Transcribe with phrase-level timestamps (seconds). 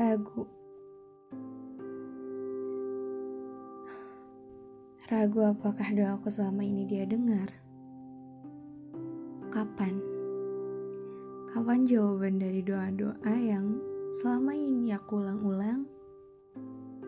[0.00, 0.48] ragu.
[5.12, 7.52] Ragu apakah doaku selama ini dia dengar?
[9.52, 10.00] Kapan?
[11.52, 13.76] Kapan jawaban dari doa-doa yang
[14.24, 15.84] selama ini aku ulang-ulang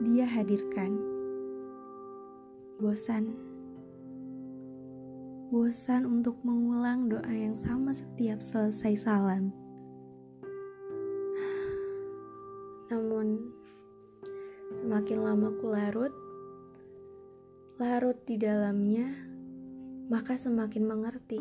[0.04, 0.92] dia hadirkan?
[2.76, 3.32] Bosan.
[5.48, 9.48] Bosan untuk mengulang doa yang sama setiap selesai salam.
[12.92, 13.40] Namun,
[14.76, 16.12] semakin lama ku larut,
[17.80, 19.08] larut di dalamnya,
[20.12, 21.40] maka semakin mengerti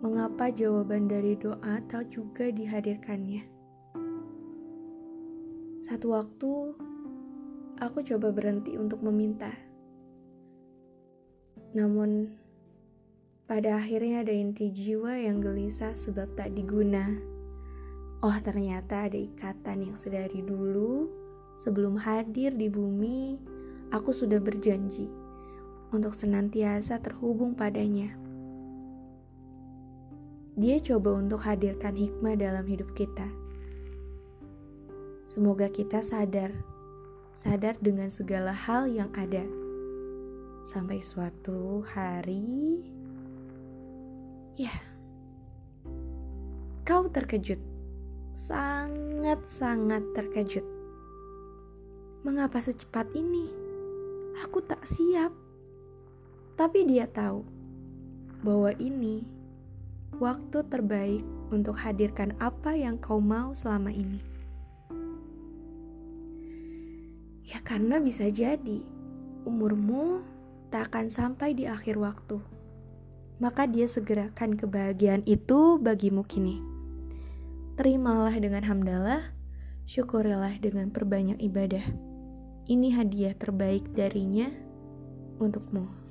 [0.00, 3.44] mengapa jawaban dari doa tak juga dihadirkannya.
[5.84, 6.52] Satu waktu,
[7.76, 9.52] aku coba berhenti untuk meminta.
[11.76, 12.32] Namun,
[13.44, 17.31] pada akhirnya ada inti jiwa yang gelisah sebab tak diguna.
[18.22, 21.10] Oh ternyata ada ikatan yang sedari dulu
[21.58, 23.34] sebelum hadir di bumi
[23.90, 25.10] aku sudah berjanji
[25.90, 28.14] untuk senantiasa terhubung padanya.
[30.54, 33.26] Dia coba untuk hadirkan hikmah dalam hidup kita.
[35.26, 36.54] Semoga kita sadar,
[37.34, 39.42] sadar dengan segala hal yang ada.
[40.62, 42.86] Sampai suatu hari,
[44.54, 44.70] ya,
[46.86, 47.71] kau terkejut
[48.32, 50.64] sangat-sangat terkejut.
[52.24, 53.48] Mengapa secepat ini?
[54.44, 55.32] Aku tak siap.
[56.56, 57.44] Tapi dia tahu
[58.40, 59.24] bahwa ini
[60.16, 64.20] waktu terbaik untuk hadirkan apa yang kau mau selama ini.
[67.44, 68.80] Ya karena bisa jadi
[69.44, 70.24] umurmu
[70.72, 72.40] tak akan sampai di akhir waktu.
[73.42, 76.71] Maka dia segerakan kebahagiaan itu bagimu kini.
[77.72, 79.32] Terimalah dengan hamdalah,
[79.88, 81.80] syukurilah dengan perbanyak ibadah.
[82.68, 84.52] Ini hadiah terbaik darinya
[85.40, 86.01] untukmu.